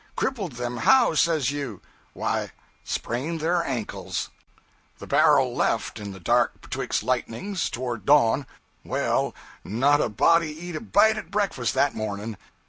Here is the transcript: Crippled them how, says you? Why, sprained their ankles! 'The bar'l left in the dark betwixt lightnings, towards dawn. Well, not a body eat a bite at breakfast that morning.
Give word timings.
Crippled 0.15 0.53
them 0.53 0.77
how, 0.77 1.13
says 1.13 1.51
you? 1.51 1.79
Why, 2.13 2.49
sprained 2.83 3.39
their 3.39 3.63
ankles! 3.63 4.31
'The 4.97 5.05
bar'l 5.05 5.53
left 5.55 5.99
in 5.99 6.11
the 6.11 6.19
dark 6.19 6.59
betwixt 6.59 7.03
lightnings, 7.03 7.69
towards 7.69 8.03
dawn. 8.05 8.47
Well, 8.83 9.35
not 9.63 10.01
a 10.01 10.09
body 10.09 10.53
eat 10.59 10.75
a 10.75 10.81
bite 10.81 11.19
at 11.19 11.29
breakfast 11.29 11.75
that 11.75 11.93
morning. 11.93 12.35